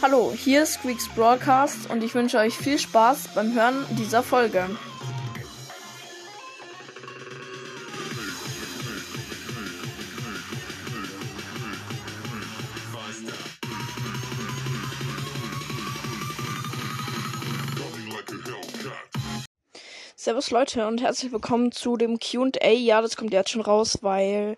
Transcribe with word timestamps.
Hallo, 0.00 0.32
hier 0.32 0.62
ist 0.62 0.74
Squeaks 0.74 1.08
Broadcast 1.08 1.90
und 1.90 2.04
ich 2.04 2.14
wünsche 2.14 2.38
euch 2.38 2.54
viel 2.54 2.78
Spaß 2.78 3.34
beim 3.34 3.52
Hören 3.52 3.84
dieser 3.98 4.22
Folge. 4.22 4.70
Servus 20.14 20.52
Leute 20.52 20.86
und 20.86 21.02
herzlich 21.02 21.32
willkommen 21.32 21.72
zu 21.72 21.96
dem 21.96 22.20
QA. 22.20 22.70
Ja, 22.70 23.00
das 23.00 23.16
kommt 23.16 23.32
jetzt 23.32 23.50
schon 23.50 23.62
raus, 23.62 23.98
weil 24.02 24.56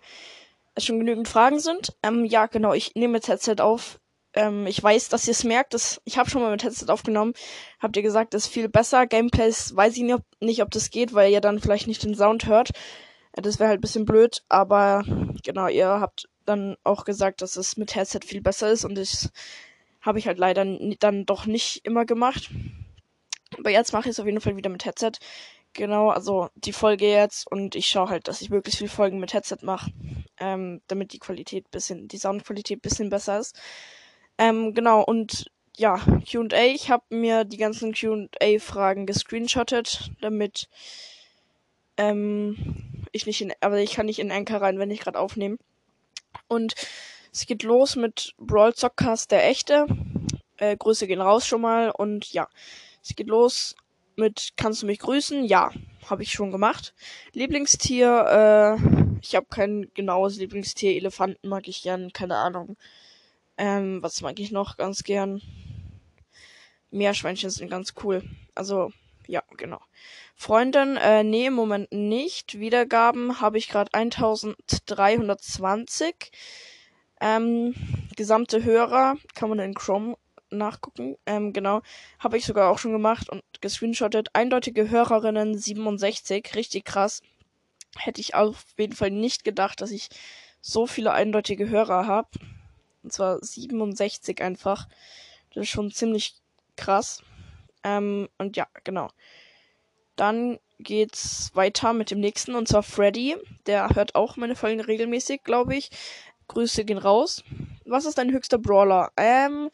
es 0.75 0.85
schon 0.85 0.99
genügend 0.99 1.27
Fragen 1.27 1.59
sind. 1.59 1.95
Ähm, 2.03 2.25
ja, 2.25 2.45
genau, 2.45 2.73
ich 2.73 2.93
nehme 2.93 3.17
jetzt 3.17 3.27
Headset 3.27 3.55
auf. 3.59 3.97
Ähm, 4.33 4.67
ich 4.67 4.81
weiß, 4.81 5.09
dass 5.09 5.27
ihr 5.27 5.31
es 5.31 5.43
merkt. 5.43 5.73
Dass, 5.73 6.01
ich 6.05 6.17
habe 6.17 6.29
schon 6.29 6.41
mal 6.41 6.51
mit 6.51 6.63
Headset 6.63 6.87
aufgenommen. 6.89 7.33
Habt 7.79 7.97
ihr 7.97 8.03
gesagt, 8.03 8.33
das 8.33 8.45
ist 8.45 8.53
viel 8.53 8.69
besser. 8.69 9.07
Gameplays 9.07 9.75
weiß 9.75 9.95
ich 9.97 10.03
nicht 10.03 10.15
ob, 10.15 10.23
nicht, 10.39 10.61
ob 10.61 10.71
das 10.71 10.89
geht, 10.89 11.13
weil 11.13 11.31
ihr 11.31 11.41
dann 11.41 11.59
vielleicht 11.59 11.87
nicht 11.87 12.03
den 12.03 12.15
Sound 12.15 12.45
hört. 12.45 12.71
Äh, 13.33 13.41
das 13.41 13.59
wäre 13.59 13.69
halt 13.69 13.79
ein 13.79 13.81
bisschen 13.81 14.05
blöd. 14.05 14.43
Aber 14.49 15.03
genau, 15.43 15.67
ihr 15.67 15.87
habt 15.87 16.29
dann 16.45 16.77
auch 16.83 17.05
gesagt, 17.05 17.41
dass 17.41 17.57
es 17.57 17.77
mit 17.77 17.95
Headset 17.95 18.21
viel 18.25 18.41
besser 18.41 18.71
ist. 18.71 18.85
Und 18.85 18.95
das 18.95 19.29
habe 20.01 20.19
ich 20.19 20.27
halt 20.27 20.39
leider 20.39 20.65
dann 20.99 21.25
doch 21.25 21.45
nicht 21.45 21.85
immer 21.85 22.05
gemacht. 22.05 22.49
Aber 23.57 23.69
jetzt 23.69 23.93
mache 23.93 24.03
ich 24.03 24.11
es 24.11 24.19
auf 24.19 24.25
jeden 24.25 24.41
Fall 24.41 24.55
wieder 24.55 24.69
mit 24.69 24.85
Headset. 24.85 25.13
Genau, 25.73 26.09
also 26.09 26.49
die 26.55 26.73
Folge 26.73 27.09
jetzt 27.09 27.49
und 27.49 27.75
ich 27.75 27.87
schaue 27.87 28.09
halt, 28.09 28.27
dass 28.27 28.41
ich 28.41 28.49
möglichst 28.49 28.79
viele 28.79 28.89
Folgen 28.89 29.19
mit 29.19 29.33
Headset 29.33 29.59
mache, 29.61 29.91
ähm, 30.37 30.81
damit 30.87 31.13
die 31.13 31.19
Qualität 31.19 31.71
bisschen, 31.71 32.09
die 32.09 32.17
Soundqualität 32.17 32.81
bisschen 32.81 33.09
besser 33.09 33.39
ist. 33.39 33.57
Ähm, 34.41 34.73
genau, 34.73 35.03
und 35.03 35.51
ja, 35.77 35.97
QA. 35.97 36.63
Ich 36.73 36.89
habe 36.89 37.03
mir 37.09 37.45
die 37.45 37.57
ganzen 37.57 37.93
QA-Fragen 37.93 39.05
gescreenshottet, 39.05 40.09
damit 40.19 40.67
ähm, 41.95 43.05
ich 43.11 43.27
nicht 43.27 43.39
in, 43.41 43.53
aber 43.61 43.77
ich 43.77 43.93
kann 43.93 44.07
nicht 44.07 44.17
in 44.17 44.31
Anchor 44.31 44.61
rein, 44.61 44.79
wenn 44.79 44.89
ich 44.89 45.01
gerade 45.01 45.19
aufnehme. 45.19 45.59
Und 46.47 46.73
es 47.31 47.45
geht 47.45 47.61
los 47.61 47.95
mit 47.95 48.33
Brawl 48.39 48.73
Zockcast, 48.73 49.29
der 49.29 49.47
echte. 49.47 49.85
Äh, 50.57 50.75
Grüße 50.75 51.05
gehen 51.05 51.21
raus 51.21 51.45
schon 51.45 51.61
mal 51.61 51.91
und 51.91 52.33
ja, 52.33 52.47
es 53.03 53.15
geht 53.15 53.27
los 53.27 53.75
mit 54.15 54.53
Kannst 54.57 54.81
du 54.81 54.87
mich 54.87 54.97
grüßen? 54.97 55.45
Ja, 55.45 55.71
habe 56.09 56.23
ich 56.23 56.31
schon 56.31 56.51
gemacht. 56.51 56.95
Lieblingstier, 57.33 58.79
äh, 58.79 59.17
ich 59.21 59.35
habe 59.35 59.45
kein 59.51 59.91
genaues 59.93 60.37
Lieblingstier. 60.37 60.95
Elefanten 60.95 61.47
mag 61.47 61.67
ich 61.67 61.83
gern, 61.83 62.11
keine 62.11 62.37
Ahnung. 62.37 62.75
Ähm, 63.57 64.01
was 64.01 64.21
mag 64.21 64.39
ich 64.39 64.51
noch 64.51 64.77
ganz 64.77 65.03
gern? 65.03 65.41
Meerschweinchen 66.89 67.49
sind 67.49 67.69
ganz 67.69 67.93
cool. 68.03 68.23
Also, 68.53 68.91
ja, 69.27 69.43
genau. 69.57 69.79
Freundin, 70.35 70.97
äh, 70.97 71.23
nee, 71.23 71.47
im 71.47 71.53
Moment 71.53 71.91
nicht. 71.91 72.59
Wiedergaben 72.59 73.39
habe 73.39 73.57
ich 73.57 73.69
gerade 73.69 73.93
1320. 73.93 76.31
Ähm, 77.21 77.73
gesamte 78.15 78.63
Hörer 78.63 79.15
kann 79.35 79.49
man 79.49 79.59
in 79.59 79.73
Chrome 79.73 80.17
nachgucken. 80.49 81.17
Ähm, 81.25 81.53
genau. 81.53 81.81
Habe 82.19 82.37
ich 82.37 82.45
sogar 82.45 82.69
auch 82.69 82.79
schon 82.79 82.91
gemacht 82.91 83.29
und 83.29 83.43
gescreenshottet. 83.61 84.29
Eindeutige 84.33 84.89
Hörerinnen 84.89 85.57
67. 85.57 86.55
Richtig 86.55 86.85
krass. 86.85 87.21
Hätte 87.97 88.21
ich 88.21 88.35
auf 88.35 88.65
jeden 88.77 88.95
Fall 88.95 89.11
nicht 89.11 89.43
gedacht, 89.43 89.81
dass 89.81 89.91
ich 89.91 90.09
so 90.61 90.87
viele 90.87 91.13
eindeutige 91.13 91.69
Hörer 91.69 92.07
habe. 92.07 92.29
Und 93.03 93.11
zwar 93.13 93.43
67 93.43 94.41
einfach. 94.41 94.87
Das 95.53 95.63
ist 95.63 95.69
schon 95.69 95.91
ziemlich 95.91 96.35
krass. 96.75 97.23
Ähm, 97.83 98.29
und 98.37 98.57
ja, 98.57 98.67
genau. 98.83 99.09
Dann 100.15 100.59
geht's 100.79 101.51
weiter 101.53 101.93
mit 101.93 102.11
dem 102.11 102.19
nächsten 102.19 102.55
und 102.55 102.67
zwar 102.67 102.83
Freddy. 102.83 103.37
Der 103.65 103.89
hört 103.95 104.15
auch 104.15 104.37
meine 104.37 104.55
Folgen 104.55 104.81
regelmäßig, 104.81 105.43
glaube 105.43 105.75
ich. 105.75 105.89
Grüße 106.47 106.85
gehen 106.85 106.97
raus. 106.97 107.43
Was 107.85 108.05
ist 108.05 108.17
dein 108.17 108.31
höchster 108.31 108.57
Brawler? 108.57 109.11
Ähm, 109.17 109.69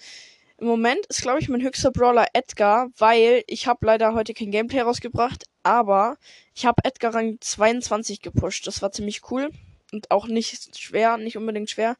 im 0.57 0.67
Moment 0.67 1.05
ist, 1.07 1.21
glaube 1.21 1.39
ich, 1.39 1.49
mein 1.49 1.61
höchster 1.61 1.91
Brawler 1.91 2.27
Edgar, 2.33 2.89
weil 2.97 3.43
ich 3.47 3.67
habe 3.67 3.85
leider 3.85 4.13
heute 4.13 4.33
kein 4.33 4.51
Gameplay 4.51 4.81
rausgebracht, 4.81 5.45
aber 5.63 6.17
ich 6.55 6.65
habe 6.65 6.83
Edgar 6.83 7.13
Rang 7.13 7.37
22 7.39 8.21
gepusht. 8.21 8.65
Das 8.65 8.81
war 8.81 8.91
ziemlich 8.91 9.29
cool 9.31 9.51
und 9.91 10.11
auch 10.11 10.27
nicht 10.27 10.77
schwer, 10.77 11.17
nicht 11.17 11.37
unbedingt 11.37 11.69
schwer. 11.69 11.97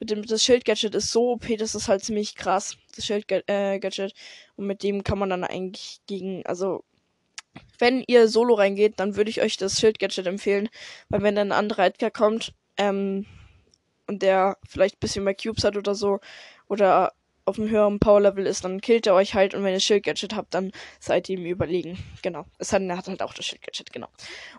Mit 0.00 0.10
dem 0.10 0.24
das 0.24 0.42
Schild-Gadget 0.42 0.94
ist 0.94 1.10
so 1.10 1.32
OP, 1.32 1.56
das 1.58 1.74
ist 1.74 1.88
halt 1.88 2.04
ziemlich 2.04 2.34
krass, 2.34 2.76
das 2.94 3.06
Schild-Gadget. 3.06 4.12
Äh, 4.12 4.14
und 4.56 4.66
mit 4.66 4.82
dem 4.82 5.04
kann 5.04 5.18
man 5.18 5.30
dann 5.30 5.44
eigentlich 5.44 6.00
gegen, 6.06 6.44
also 6.46 6.84
wenn 7.78 8.04
ihr 8.06 8.28
solo 8.28 8.54
reingeht, 8.54 8.98
dann 9.00 9.16
würde 9.16 9.30
ich 9.30 9.42
euch 9.42 9.56
das 9.56 9.78
Schild-Gadget 9.78 10.26
empfehlen, 10.26 10.68
weil 11.08 11.22
wenn 11.22 11.36
dann 11.36 11.48
ein 11.52 11.58
anderer 11.58 11.86
Edgar 11.86 12.10
kommt, 12.10 12.52
ähm, 12.76 13.26
und 14.06 14.22
der 14.22 14.58
vielleicht 14.68 15.00
bisschen 15.00 15.24
mehr 15.24 15.34
Cubes 15.34 15.64
hat 15.64 15.76
oder 15.76 15.94
so, 15.94 16.20
oder 16.68 17.12
auf 17.46 17.58
einem 17.58 17.68
höheren 17.68 17.98
Power-Level 17.98 18.46
ist, 18.46 18.64
dann 18.64 18.80
killt 18.80 19.06
er 19.06 19.14
euch 19.14 19.34
halt 19.34 19.54
und 19.54 19.64
wenn 19.64 19.74
ihr 19.74 19.80
Schild-Gadget 19.80 20.34
habt, 20.34 20.54
dann 20.54 20.72
seid 20.98 21.28
ihr 21.28 21.38
ihm 21.38 21.44
überlegen. 21.44 21.98
Genau. 22.22 22.46
Es 22.58 22.72
hat, 22.72 22.82
er 22.82 22.96
hat 22.96 23.06
halt 23.06 23.22
auch 23.22 23.34
das 23.34 23.44
Schild-Gadget, 23.44 23.92
genau. 23.92 24.08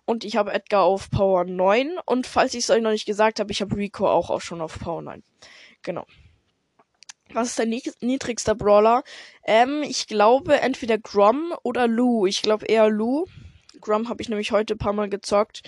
Und 0.06 0.23
ich 0.23 0.38
habe 0.38 0.53
Edgar 0.53 0.84
auf 0.84 1.09
Power 1.09 1.46
9 1.46 1.97
und 2.06 2.28
falls 2.28 2.53
ich 2.53 2.66
es 2.66 2.69
euch 2.69 2.81
noch 2.81 2.91
nicht 2.91 3.06
gesagt 3.06 3.40
habe, 3.40 3.51
ich 3.51 3.62
habe 3.62 3.75
Rico 3.75 4.07
auch, 4.07 4.29
auch 4.29 4.41
schon 4.41 4.62
auf 4.62 4.79
Power 4.79 5.01
9. 5.01 5.23
Genau. 5.81 6.06
Was 7.34 7.50
ist 7.50 7.59
der 7.59 7.66
niedrigster 7.66 8.56
Brawler? 8.56 9.03
Ähm, 9.44 9.84
ich 9.84 10.07
glaube 10.07 10.62
entweder 10.62 10.97
Grom 10.97 11.53
oder 11.63 11.88
Lou. 11.88 12.28
Ich 12.28 12.41
glaube 12.41 12.66
eher 12.67 12.90
Lou. 12.90 13.25
Grom 13.81 14.09
habe 14.09 14.22
ich 14.22 14.29
nämlich 14.29 14.52
heute 14.52 14.75
ein 14.75 14.78
paar 14.78 14.94
Mal 14.94 15.09
gezockt. 15.09 15.63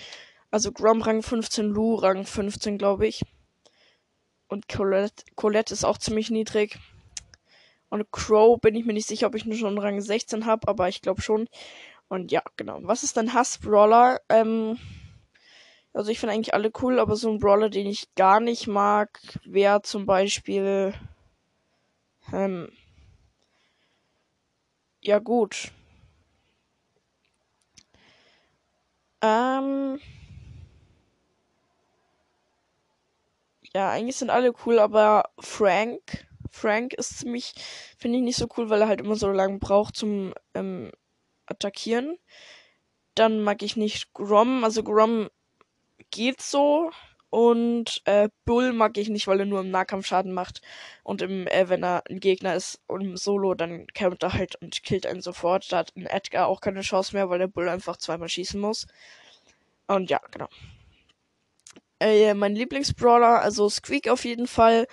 Also 0.50 0.72
Grom 0.72 1.02
Rang 1.02 1.22
15, 1.22 1.66
Lou 1.66 1.96
Rang 1.96 2.24
15, 2.24 2.78
glaube 2.78 3.06
ich. 3.06 3.22
Und 4.46 4.68
Colette, 4.68 5.24
Colette 5.34 5.74
ist 5.74 5.84
auch 5.84 5.98
ziemlich 5.98 6.30
niedrig. 6.30 6.78
Und 7.90 8.10
Crow 8.12 8.60
bin 8.60 8.74
ich 8.74 8.84
mir 8.84 8.92
nicht 8.92 9.08
sicher, 9.08 9.26
ob 9.26 9.34
ich 9.34 9.46
nur 9.46 9.56
schon 9.56 9.78
Rang 9.78 10.00
16 10.00 10.46
habe, 10.46 10.68
aber 10.68 10.88
ich 10.88 11.00
glaube 11.00 11.22
schon. 11.22 11.48
Und 12.08 12.32
ja, 12.32 12.42
genau. 12.56 12.78
Was 12.82 13.02
ist 13.02 13.16
dein 13.16 13.34
Hass-Brawler? 13.34 14.20
Ähm, 14.28 14.78
also 15.92 16.10
ich 16.10 16.20
finde 16.20 16.34
eigentlich 16.34 16.54
alle 16.54 16.70
cool, 16.82 16.98
aber 16.98 17.16
so 17.16 17.30
ein 17.30 17.38
Brawler, 17.38 17.70
den 17.70 17.86
ich 17.86 18.14
gar 18.14 18.40
nicht 18.40 18.66
mag, 18.66 19.20
wäre 19.44 19.82
zum 19.82 20.06
Beispiel. 20.06 20.94
Ähm, 22.32 22.70
ja 25.00 25.18
gut. 25.18 25.72
Ähm. 29.22 30.00
Ja, 33.74 33.90
eigentlich 33.90 34.16
sind 34.16 34.30
alle 34.30 34.52
cool, 34.64 34.78
aber 34.78 35.30
Frank 35.38 36.27
Frank 36.50 36.94
ist 36.94 37.18
ziemlich, 37.18 37.54
finde 37.98 38.18
ich 38.18 38.24
nicht 38.24 38.36
so 38.36 38.48
cool, 38.56 38.70
weil 38.70 38.80
er 38.82 38.88
halt 38.88 39.00
immer 39.00 39.16
so 39.16 39.28
lange 39.28 39.58
braucht 39.58 39.96
zum 39.96 40.34
ähm, 40.54 40.90
Attackieren. 41.46 42.18
Dann 43.14 43.42
mag 43.42 43.62
ich 43.62 43.76
nicht 43.76 44.12
Grom, 44.14 44.64
also 44.64 44.82
Grom 44.82 45.28
geht 46.10 46.40
so. 46.40 46.90
Und 47.30 48.00
äh, 48.06 48.30
Bull 48.46 48.72
mag 48.72 48.96
ich 48.96 49.10
nicht, 49.10 49.26
weil 49.26 49.40
er 49.40 49.46
nur 49.46 49.60
im 49.60 49.70
Nahkampf 49.70 50.06
Schaden 50.06 50.32
macht. 50.32 50.62
Und 51.02 51.20
im, 51.20 51.46
äh, 51.48 51.68
wenn 51.68 51.82
er 51.82 52.02
ein 52.08 52.20
Gegner 52.20 52.54
ist 52.54 52.80
und 52.86 53.02
im 53.02 53.16
Solo, 53.18 53.54
dann 53.54 53.86
kämpft 53.88 54.22
er 54.22 54.32
halt 54.32 54.56
und 54.62 54.82
killt 54.82 55.06
einen 55.06 55.20
sofort. 55.20 55.70
Da 55.70 55.78
hat 55.78 55.94
ein 55.96 56.06
Edgar 56.06 56.46
auch 56.46 56.60
keine 56.60 56.80
Chance 56.80 57.14
mehr, 57.14 57.28
weil 57.28 57.38
der 57.38 57.48
Bull 57.48 57.68
einfach 57.68 57.98
zweimal 57.98 58.30
schießen 58.30 58.58
muss. 58.58 58.86
Und 59.88 60.10
ja, 60.10 60.20
genau. 60.30 60.48
Äh, 62.00 62.32
mein 62.34 62.54
Lieblingsbrawler, 62.54 63.40
also 63.42 63.68
Squeak 63.68 64.08
auf 64.08 64.24
jeden 64.24 64.46
Fall. 64.46 64.86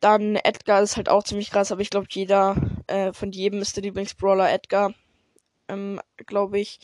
Dann 0.00 0.36
Edgar 0.36 0.82
ist 0.82 0.96
halt 0.96 1.08
auch 1.08 1.24
ziemlich 1.24 1.50
krass, 1.50 1.72
aber 1.72 1.80
ich 1.80 1.90
glaube, 1.90 2.06
jeder 2.10 2.56
äh, 2.86 3.12
von 3.12 3.32
jedem 3.32 3.60
ist 3.62 3.76
der 3.76 3.82
Lieblingsbrawler 3.82 4.52
Edgar. 4.52 4.94
Ähm, 5.68 6.00
glaube 6.16 6.60
ich. 6.60 6.78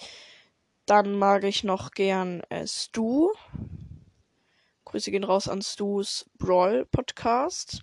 Dann 0.87 1.17
mag 1.17 1.45
ich 1.45 1.63
noch 1.63 1.93
gern 1.93 2.41
äh, 2.49 2.67
Stu. 2.67 3.31
Grüße 4.85 5.11
gehen 5.11 5.25
raus 5.25 5.49
an 5.49 5.63
Stu's 5.63 6.29
Brawl 6.39 6.87
Podcast. 6.87 7.83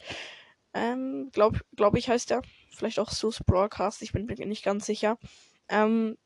Ähm, 0.73 1.29
glaube 1.31 1.61
glaub 1.75 1.95
ich 1.95 2.09
heißt 2.09 2.31
er. 2.31 2.41
Vielleicht 2.71 2.99
auch 2.99 3.11
Stu's 3.11 3.43
Broadcast, 3.43 4.01
ich 4.01 4.13
bin 4.13 4.25
mir 4.25 4.35
nicht 4.45 4.63
ganz 4.63 4.85
sicher. 4.85 5.17
Ähm, 5.69 6.17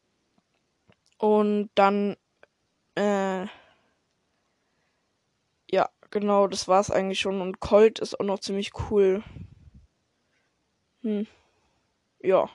und 1.18 1.70
dann, 1.76 2.18
äh, 2.96 3.48
genau, 6.14 6.48
das 6.48 6.68
war's 6.70 6.92
eigentlich 6.92 7.20
schon. 7.20 7.42
Und 7.42 7.60
Colt 7.60 8.00
ist 8.00 8.20
auch 8.20 8.24
noch 8.26 8.40
ziemlich 8.40 8.72
cool. 8.90 9.24
Hm. 11.02 11.28
Ja. 12.22 12.50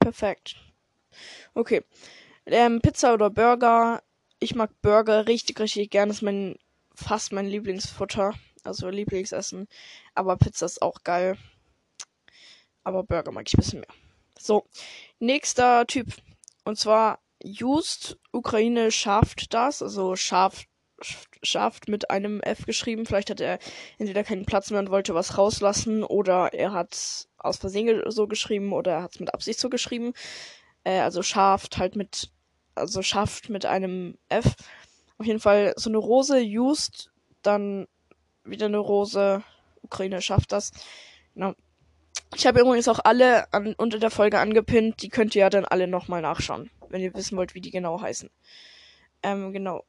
Perfekt. 0.00 0.56
Okay. 1.54 1.82
Ähm, 2.46 2.80
Pizza 2.82 3.14
oder 3.14 3.30
Burger. 3.30 4.02
Ich 4.40 4.54
mag 4.54 4.70
Burger 4.82 5.26
richtig, 5.26 5.58
richtig 5.60 5.90
gern. 5.90 6.08
Das 6.08 6.18
ist 6.18 6.22
mein, 6.22 6.56
fast 6.94 7.32
mein 7.32 7.46
Lieblingsfutter. 7.46 8.34
Also 8.64 8.90
Lieblingsessen. 8.90 9.68
Aber 10.14 10.36
Pizza 10.36 10.66
ist 10.66 10.82
auch 10.82 11.02
geil. 11.04 11.38
aber 12.84 13.02
Burger 13.02 13.32
mag 13.32 13.46
ich 13.48 13.54
ein 13.54 13.58
bisschen 13.58 13.80
mehr. 13.80 13.94
So, 14.38 14.66
nächster 15.18 15.86
Typ. 15.86 16.08
Und 16.64 16.78
zwar 16.78 17.20
Just, 17.42 18.18
Ukraine 18.32 18.90
schafft 18.90 19.54
das, 19.54 19.82
also 19.82 20.16
schafft 20.16 20.68
schafft 21.42 21.88
mit 21.88 22.10
einem 22.10 22.40
F 22.40 22.64
geschrieben. 22.66 23.06
Vielleicht 23.06 23.30
hat 23.30 23.40
er 23.40 23.58
entweder 23.98 24.24
keinen 24.24 24.46
Platz 24.46 24.70
mehr 24.70 24.80
und 24.80 24.90
wollte 24.90 25.14
was 25.14 25.36
rauslassen 25.38 26.02
oder 26.02 26.52
er 26.52 26.72
hat 26.72 27.28
aus 27.38 27.58
Versehen 27.58 28.02
so 28.10 28.26
geschrieben 28.26 28.72
oder 28.72 28.92
er 28.92 29.02
hat 29.02 29.14
es 29.14 29.20
mit 29.20 29.34
Absicht 29.34 29.60
so 29.60 29.68
geschrieben. 29.68 30.12
Äh, 30.84 31.00
also 31.00 31.22
schafft 31.22 31.78
halt 31.78 31.96
mit, 31.96 32.30
also 32.74 33.02
schafft 33.02 33.50
mit 33.50 33.66
einem 33.66 34.16
F. 34.28 34.54
Auf 35.18 35.26
jeden 35.26 35.40
Fall 35.40 35.74
so 35.76 35.90
eine 35.90 35.98
Rose 35.98 36.40
used, 36.42 37.10
dann 37.42 37.86
wieder 38.44 38.66
eine 38.66 38.78
Rose. 38.78 39.42
Ukraine 39.82 40.20
schafft 40.20 40.52
das. 40.52 40.72
Genau. 41.34 41.54
Ich 42.34 42.46
habe 42.46 42.60
übrigens 42.60 42.88
auch 42.88 43.00
alle 43.04 43.52
an, 43.52 43.74
unter 43.76 43.98
der 43.98 44.10
Folge 44.10 44.38
angepinnt. 44.38 45.02
Die 45.02 45.08
könnt 45.08 45.34
ihr 45.34 45.40
ja 45.40 45.50
dann 45.50 45.64
alle 45.64 45.86
nochmal 45.86 46.22
nachschauen, 46.22 46.70
wenn 46.88 47.00
ihr 47.00 47.14
wissen 47.14 47.36
wollt, 47.36 47.54
wie 47.54 47.60
die 47.60 47.70
genau 47.70 48.00
heißen. 48.00 48.30
Ähm, 49.22 49.52
genau. 49.52 49.84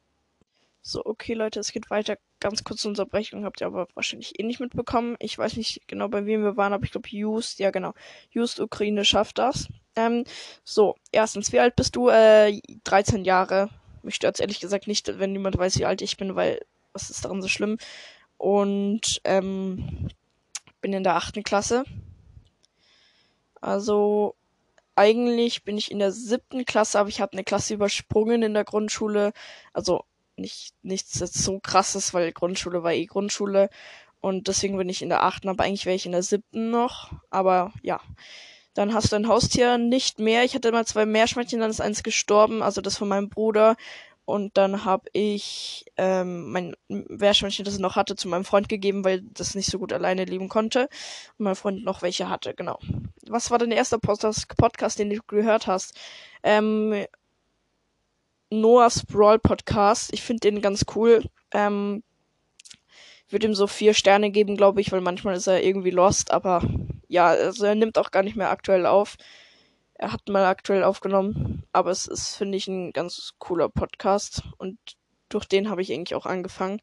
So, 0.87 1.03
okay, 1.03 1.33
Leute, 1.33 1.59
es 1.59 1.73
geht 1.73 1.89
weiter. 1.89 2.17
Ganz 2.39 2.63
kurze 2.63 2.87
Unterbrechung 2.87 3.43
habt 3.43 3.59
ihr 3.59 3.67
aber 3.67 3.89
wahrscheinlich 3.93 4.39
eh 4.39 4.43
nicht 4.43 4.61
mitbekommen. 4.61 5.17
Ich 5.19 5.37
weiß 5.37 5.57
nicht 5.57 5.81
genau, 5.85 6.07
bei 6.07 6.25
wem 6.25 6.43
wir 6.43 6.55
waren, 6.55 6.71
aber 6.71 6.85
ich 6.85 6.91
glaube, 6.91 7.09
Just, 7.09 7.59
ja 7.59 7.71
genau. 7.71 7.93
Just 8.31 8.61
Ukraine 8.61 9.03
schafft 9.03 9.37
das. 9.37 9.67
Ähm, 9.97 10.23
so, 10.63 10.95
erstens, 11.11 11.51
wie 11.51 11.59
alt 11.59 11.75
bist 11.75 11.97
du? 11.97 12.07
Äh, 12.07 12.61
13 12.85 13.25
Jahre. 13.25 13.69
Mich 14.01 14.15
stört 14.15 14.39
ehrlich 14.39 14.61
gesagt 14.61 14.87
nicht, 14.87 15.19
wenn 15.19 15.33
niemand 15.33 15.57
weiß, 15.57 15.77
wie 15.77 15.83
alt 15.83 16.01
ich 16.01 16.15
bin, 16.15 16.37
weil 16.37 16.61
was 16.93 17.09
ist 17.09 17.25
daran 17.25 17.41
so 17.41 17.49
schlimm? 17.49 17.77
Und 18.37 19.19
ähm, 19.25 20.07
bin 20.79 20.93
in 20.93 21.03
der 21.03 21.17
achten 21.17 21.43
Klasse. 21.43 21.83
Also 23.59 24.35
eigentlich 24.95 25.65
bin 25.65 25.77
ich 25.77 25.91
in 25.91 25.99
der 25.99 26.13
siebten 26.13 26.63
Klasse, 26.63 26.97
aber 26.97 27.09
ich 27.09 27.19
habe 27.19 27.33
eine 27.33 27.43
Klasse 27.43 27.73
übersprungen 27.73 28.41
in 28.41 28.53
der 28.53 28.63
Grundschule. 28.63 29.33
Also 29.73 30.05
nicht 30.37 30.73
nichts 30.83 31.13
so 31.13 31.59
krasses, 31.59 32.13
weil 32.13 32.31
Grundschule 32.31 32.83
war 32.83 32.93
eh 32.93 33.05
Grundschule. 33.05 33.69
Und 34.19 34.47
deswegen 34.47 34.77
bin 34.77 34.89
ich 34.89 35.01
in 35.01 35.09
der 35.09 35.23
achten, 35.23 35.49
aber 35.49 35.63
eigentlich 35.63 35.85
wäre 35.85 35.95
ich 35.95 36.05
in 36.05 36.11
der 36.11 36.23
siebten 36.23 36.69
noch. 36.69 37.11
Aber 37.29 37.73
ja. 37.81 38.01
Dann 38.73 38.93
hast 38.93 39.11
du 39.11 39.15
ein 39.15 39.27
Haustier 39.27 39.79
nicht 39.79 40.19
mehr. 40.19 40.43
Ich 40.43 40.53
hatte 40.53 40.71
mal 40.71 40.85
zwei 40.85 41.07
Meerschweinchen, 41.07 41.59
dann 41.59 41.71
ist 41.71 41.81
eins 41.81 42.03
gestorben, 42.03 42.61
also 42.61 42.79
das 42.79 42.97
von 42.97 43.07
meinem 43.07 43.29
Bruder. 43.29 43.75
Und 44.23 44.57
dann 44.57 44.83
habe 44.83 45.07
ich 45.13 45.85
ähm, 45.95 46.51
mein 46.51 46.75
Meerschweinchen, 46.89 47.63
das 47.63 47.75
ich 47.75 47.79
noch 47.79 47.95
hatte, 47.95 48.17
zu 48.17 48.27
meinem 48.27 48.43
Freund 48.43 48.67
gegeben, 48.67 49.05
weil 49.05 49.21
das 49.21 49.55
nicht 49.55 49.71
so 49.71 49.79
gut 49.79 49.93
alleine 49.93 50.25
leben 50.25 50.49
konnte. 50.49 50.89
Und 51.37 51.45
mein 51.45 51.55
Freund 51.55 51.85
noch 51.85 52.01
welche 52.01 52.29
hatte, 52.29 52.53
genau. 52.53 52.77
Was 53.25 53.51
war 53.51 53.57
dein 53.57 53.71
erster 53.71 53.99
Podcast, 53.99 54.99
den 54.99 55.09
du 55.09 55.21
gehört 55.25 55.65
hast? 55.67 55.97
Ähm, 56.43 57.05
Noah's 58.49 59.05
Brawl 59.05 59.39
Podcast. 59.39 60.13
Ich 60.13 60.23
finde 60.23 60.41
den 60.41 60.61
ganz 60.61 60.85
cool. 60.95 61.23
Ähm, 61.51 62.03
würde 63.29 63.47
ihm 63.47 63.53
so 63.53 63.67
vier 63.67 63.93
Sterne 63.93 64.31
geben, 64.31 64.55
glaube 64.55 64.81
ich, 64.81 64.91
weil 64.91 65.01
manchmal 65.01 65.35
ist 65.35 65.47
er 65.47 65.63
irgendwie 65.63 65.91
lost, 65.91 66.31
aber 66.31 66.61
ja, 67.07 67.27
also 67.27 67.65
er 67.65 67.75
nimmt 67.75 67.97
auch 67.97 68.11
gar 68.11 68.23
nicht 68.23 68.35
mehr 68.35 68.49
aktuell 68.49 68.85
auf. 68.85 69.17
Er 69.95 70.11
hat 70.11 70.29
mal 70.29 70.45
aktuell 70.45 70.83
aufgenommen, 70.83 71.63
aber 71.73 71.91
es 71.91 72.07
ist, 72.07 72.35
finde 72.35 72.57
ich, 72.57 72.67
ein 72.67 72.93
ganz 72.93 73.33
cooler 73.39 73.67
Podcast 73.67 74.43
und 74.57 74.77
durch 75.29 75.45
den 75.45 75.69
habe 75.69 75.81
ich 75.81 75.91
eigentlich 75.91 76.15
auch 76.15 76.25
angefangen, 76.25 76.81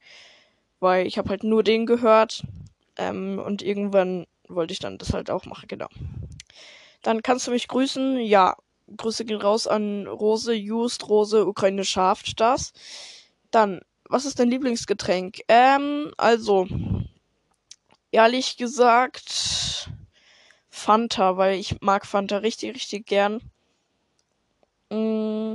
weil 0.80 1.06
ich 1.06 1.16
habe 1.16 1.30
halt 1.30 1.44
nur 1.44 1.62
den 1.62 1.86
gehört 1.86 2.44
ähm, 2.96 3.38
und 3.38 3.62
irgendwann 3.62 4.26
wollte 4.48 4.72
ich 4.72 4.80
dann 4.80 4.98
das 4.98 5.14
halt 5.14 5.30
auch 5.30 5.46
machen, 5.46 5.68
genau. 5.68 5.88
Dann 7.02 7.22
kannst 7.22 7.46
du 7.46 7.50
mich 7.50 7.68
grüßen, 7.68 8.18
ja, 8.20 8.56
Grüße 8.96 9.24
gehen 9.24 9.40
raus 9.40 9.66
an 9.66 10.06
Rose, 10.06 10.54
Just, 10.54 11.08
Rose, 11.08 11.46
Ukraine 11.46 11.84
schafft 11.84 12.40
das. 12.40 12.72
Dann, 13.50 13.80
was 14.08 14.24
ist 14.24 14.38
dein 14.38 14.50
Lieblingsgetränk? 14.50 15.40
Ähm, 15.48 16.12
also, 16.16 16.66
ehrlich 18.10 18.56
gesagt, 18.56 19.90
Fanta, 20.70 21.36
weil 21.36 21.58
ich 21.58 21.80
mag 21.80 22.06
Fanta 22.06 22.38
richtig, 22.38 22.74
richtig 22.74 23.06
gern. 23.06 23.40
Mm, 24.90 25.54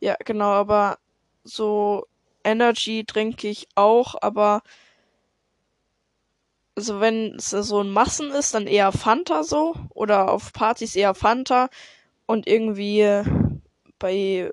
ja, 0.00 0.16
genau, 0.24 0.50
aber 0.50 0.98
so 1.44 2.06
Energy 2.44 3.04
trinke 3.04 3.48
ich 3.48 3.68
auch, 3.74 4.16
aber 4.20 4.62
also 6.82 6.98
wenn 6.98 7.36
es 7.36 7.50
so 7.50 7.80
ein 7.80 7.90
Massen 7.90 8.32
ist, 8.32 8.54
dann 8.54 8.66
eher 8.66 8.90
Fanta 8.90 9.44
so. 9.44 9.76
Oder 9.90 10.32
auf 10.32 10.52
Partys 10.52 10.96
eher 10.96 11.14
Fanta. 11.14 11.68
Und 12.26 12.48
irgendwie 12.48 13.22
bei 14.00 14.50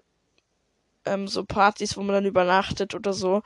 ähm, 1.06 1.28
so 1.28 1.44
Partys, 1.44 1.98
wo 1.98 2.04
man 2.04 2.14
dann 2.14 2.26
übernachtet 2.26 2.94
oder 2.94 3.14
so. 3.14 3.42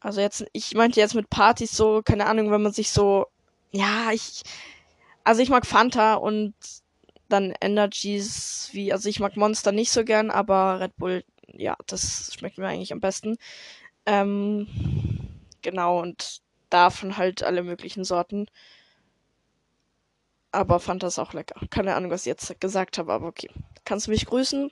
Also 0.00 0.20
jetzt, 0.20 0.44
ich 0.52 0.74
meinte 0.74 0.98
jetzt 0.98 1.14
mit 1.14 1.30
Partys 1.30 1.76
so, 1.76 2.02
keine 2.04 2.26
Ahnung, 2.26 2.50
wenn 2.50 2.62
man 2.62 2.72
sich 2.72 2.90
so, 2.90 3.26
ja, 3.70 4.10
ich, 4.10 4.42
also 5.22 5.40
ich 5.40 5.50
mag 5.50 5.64
Fanta 5.64 6.14
und 6.14 6.52
dann 7.28 7.54
Energies 7.60 8.70
wie, 8.72 8.92
also 8.92 9.08
ich 9.08 9.20
mag 9.20 9.36
Monster 9.36 9.70
nicht 9.70 9.92
so 9.92 10.02
gern, 10.04 10.32
aber 10.32 10.80
Red 10.80 10.96
Bull, 10.96 11.24
ja, 11.46 11.76
das 11.86 12.32
schmeckt 12.36 12.58
mir 12.58 12.66
eigentlich 12.66 12.92
am 12.92 13.00
besten. 13.00 13.36
Ähm, 14.04 14.66
genau, 15.62 16.00
und 16.02 16.42
davon 16.70 17.16
halt 17.16 17.42
alle 17.42 17.62
möglichen 17.62 18.04
Sorten. 18.04 18.46
Aber 20.52 20.78
fand 20.78 21.02
das 21.02 21.18
auch 21.18 21.32
lecker. 21.32 21.60
Keine 21.70 21.94
Ahnung, 21.94 22.10
was 22.10 22.22
ich 22.22 22.26
jetzt 22.26 22.60
gesagt 22.60 22.98
habe, 22.98 23.12
aber 23.12 23.26
okay. 23.26 23.50
Kannst 23.84 24.06
du 24.06 24.12
mich 24.12 24.26
grüßen? 24.26 24.70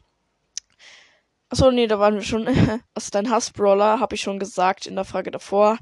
Achso, 1.52 1.70
nee, 1.70 1.86
da 1.86 1.98
waren 1.98 2.14
wir 2.14 2.22
schon. 2.22 2.46
was 2.94 3.04
ist 3.04 3.14
dein 3.14 3.28
Hassbrawler? 3.28 4.00
Habe 4.00 4.14
ich 4.14 4.22
schon 4.22 4.38
gesagt 4.38 4.86
in 4.86 4.94
der 4.94 5.04
Frage 5.04 5.30
davor. 5.30 5.76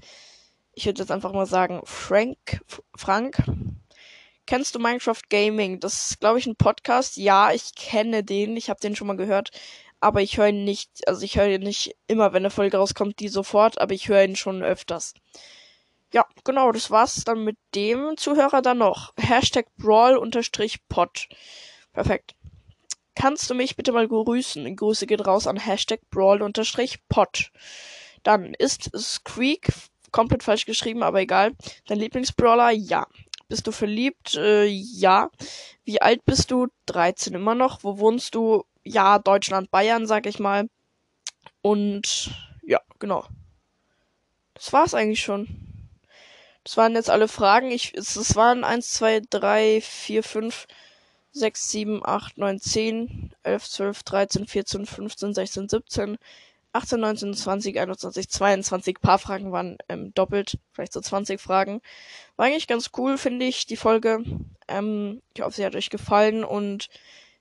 Ich 0.73 0.87
würde 0.87 1.03
jetzt 1.03 1.13
einfach 1.13 1.33
mal 1.33 1.47
sagen, 1.47 1.81
Frank. 1.85 2.61
Frank. 2.97 3.43
Kennst 4.47 4.75
du 4.75 4.81
Minecraft 4.81 5.23
Gaming? 5.29 5.79
Das 5.79 6.11
ist, 6.11 6.21
glaube 6.21 6.41
ich, 6.41 6.47
ein 6.47 6.57
Podcast. 6.57 7.19
Ja, 7.19 7.53
ich 7.53 7.75
kenne 7.77 8.25
den. 8.25 8.57
Ich 8.57 8.69
habe 8.69 8.81
den 8.81 8.97
schon 8.97 9.07
mal 9.07 9.17
gehört. 9.17 9.51
Aber 10.01 10.23
ich 10.23 10.39
höre 10.39 10.49
ihn 10.49 10.65
nicht. 10.65 11.07
Also 11.07 11.23
ich 11.23 11.37
höre 11.37 11.47
ihn 11.49 11.63
nicht 11.63 11.95
immer, 12.09 12.33
wenn 12.33 12.43
eine 12.43 12.51
Folge 12.51 12.79
rauskommt, 12.79 13.21
die 13.21 13.29
sofort. 13.29 13.81
Aber 13.81 13.95
ich 13.95 14.09
höre 14.09 14.25
ihn 14.25 14.35
schon 14.35 14.63
öfters. 14.63 15.15
Ja, 16.13 16.27
genau, 16.45 16.73
das 16.73 16.91
war's 16.91 17.23
dann 17.25 17.45
mit 17.45 17.57
dem 17.75 18.17
Zuhörer 18.17 18.63
dann 18.63 18.79
noch. 18.79 19.13
Hashtag 19.17 19.67
Brawl-Pod. 19.77 21.29
Perfekt. 21.93 22.35
Kannst 23.15 23.49
du 23.51 23.55
mich 23.55 23.77
bitte 23.77 23.93
mal 23.93 24.09
grüßen? 24.09 24.75
Grüße 24.75 25.07
geht 25.07 25.27
raus 25.27 25.47
an 25.47 25.57
Hashtag 25.57 26.01
Brawl-Pod. 26.11 27.53
Dann 28.23 28.55
ist 28.55 28.91
Squeak 28.97 29.73
komplett 30.11 30.43
falsch 30.43 30.67
geschrieben, 30.67 31.03
aber 31.03 31.21
egal. 31.21 31.53
Dein 31.87 31.99
Lieblingsbrawler? 31.99 32.71
Ja. 32.71 33.07
Bist 33.49 33.67
du 33.67 33.73
verliebt? 33.73 34.35
Äh, 34.35 34.67
ja. 34.67 35.31
Wie 35.85 36.01
alt 36.03 36.25
bist 36.25 36.51
du? 36.51 36.69
13 36.87 37.35
immer 37.35 37.55
noch. 37.55 37.85
Wo 37.85 37.99
wohnst 37.99 38.35
du? 38.35 38.65
Ja, 38.83 39.19
Deutschland, 39.19 39.71
Bayern, 39.71 40.07
sag 40.07 40.27
ich 40.27 40.39
mal. 40.39 40.69
Und 41.63 42.31
ja, 42.63 42.81
genau. 42.99 43.27
Das 44.55 44.73
war's 44.73 44.95
eigentlich 44.95 45.21
schon. 45.21 45.70
Das 46.65 46.77
waren 46.77 46.95
jetzt 46.95 47.11
alle 47.11 47.29
Fragen. 47.29 47.71
Ich, 47.71 47.95
es, 47.97 48.17
es 48.17 48.37
waren 48.37 48.65
1, 48.65 48.93
2, 48.93 49.23
3, 49.31 49.81
4, 49.81 50.23
5, 50.23 50.67
6, 51.33 51.71
7, 51.71 52.01
8, 52.05 52.39
9, 52.39 52.61
10, 52.61 53.33
11, 53.43 53.69
12, 53.69 54.03
13, 54.03 54.47
14, 54.47 54.87
15, 54.87 55.35
16, 55.35 55.69
17, 55.69 56.19
18, 56.73 57.01
19, 57.01 57.35
20, 57.35 57.79
21, 57.79 58.29
22. 58.29 59.01
Paar 59.01 59.19
Fragen 59.19 59.53
waren 59.53 59.79
ähm, 59.89 60.13
doppelt, 60.15 60.59
vielleicht 60.73 60.93
so 60.93 61.01
20 61.01 61.41
Fragen. 61.41 61.81
War 62.37 62.47
eigentlich 62.47 62.69
ganz 62.69 62.91
cool, 62.97 63.19
finde 63.19 63.47
ich, 63.47 63.67
die 63.67 63.77
Folge. 63.77 64.23
Ähm, 64.69 65.23
ich 65.35 65.43
hoffe, 65.43 65.57
sie 65.57 65.65
hat 65.65 65.75
euch 65.75 65.91
gefallen 65.91 66.45
und 66.45 66.89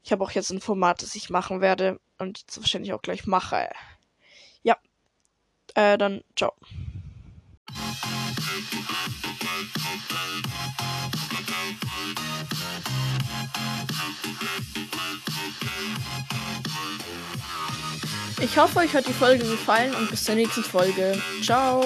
ich 0.04 0.12
habe 0.12 0.24
auch 0.24 0.32
jetzt 0.32 0.50
ein 0.50 0.62
Format, 0.62 1.02
das 1.02 1.16
ich 1.16 1.30
machen 1.30 1.62
werde 1.62 2.00
und 2.18 2.40
jetzt 2.40 2.58
wahrscheinlich 2.60 2.94
auch 2.94 3.02
gleich 3.02 3.28
mache. 3.28 3.70
Ja, 4.64 4.78
äh, 5.76 5.98
dann 5.98 6.24
ciao. 6.36 6.54
Ich 18.42 18.58
hoffe, 18.58 18.80
euch 18.80 18.94
hat 18.96 19.08
die 19.08 19.14
Folge 19.14 19.44
gefallen 19.44 19.94
und 19.96 20.10
bis 20.10 20.24
zur 20.24 20.36
nächsten 20.36 20.64
Folge. 20.64 21.22
Ciao. 21.42 21.84